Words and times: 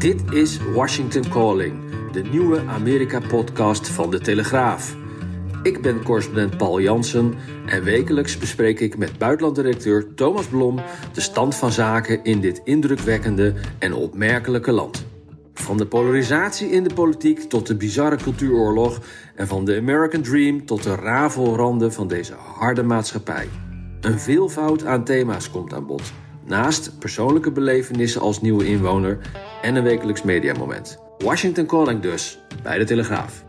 Dit 0.00 0.32
is 0.32 0.58
Washington 0.74 1.28
Calling, 1.28 1.74
de 2.12 2.22
nieuwe 2.22 2.60
Amerika-podcast 2.66 3.88
van 3.88 4.10
de 4.10 4.20
Telegraaf. 4.20 4.96
Ik 5.62 5.82
ben 5.82 6.02
correspondent 6.02 6.56
Paul 6.56 6.80
Jansen 6.80 7.34
en 7.66 7.84
wekelijks 7.84 8.38
bespreek 8.38 8.80
ik 8.80 8.98
met 8.98 9.18
buitenlanddirecteur 9.18 10.14
Thomas 10.14 10.46
Blom 10.46 10.80
de 11.12 11.20
stand 11.20 11.54
van 11.54 11.72
zaken 11.72 12.24
in 12.24 12.40
dit 12.40 12.60
indrukwekkende 12.64 13.54
en 13.78 13.94
opmerkelijke 13.94 14.72
land. 14.72 15.06
Van 15.54 15.76
de 15.76 15.86
polarisatie 15.86 16.70
in 16.70 16.82
de 16.82 16.94
politiek 16.94 17.40
tot 17.40 17.66
de 17.66 17.76
bizarre 17.76 18.16
cultuuroorlog 18.16 19.00
en 19.34 19.46
van 19.46 19.64
de 19.64 19.76
American 19.76 20.22
Dream 20.22 20.66
tot 20.66 20.82
de 20.82 20.94
rafelranden 20.94 21.92
van 21.92 22.08
deze 22.08 22.34
harde 22.34 22.82
maatschappij. 22.82 23.48
Een 24.00 24.18
veelvoud 24.18 24.84
aan 24.84 25.04
thema's 25.04 25.50
komt 25.50 25.74
aan 25.74 25.86
bod. 25.86 26.12
Naast 26.46 26.98
persoonlijke 26.98 27.52
belevenissen 27.52 28.20
als 28.20 28.40
nieuwe 28.40 28.66
inwoner 28.66 29.18
en 29.62 29.74
een 29.74 29.82
wekelijks 29.82 30.22
mediamoment. 30.22 30.98
Washington 31.18 31.66
Calling 31.66 32.00
dus, 32.00 32.38
bij 32.62 32.78
de 32.78 32.84
Telegraaf. 32.84 33.44